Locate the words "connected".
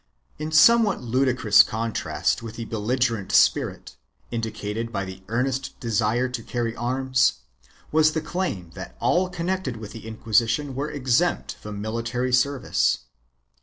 9.29-9.77